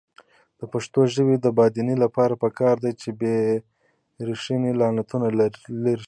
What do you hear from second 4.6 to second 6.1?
لغتونه لرې شي.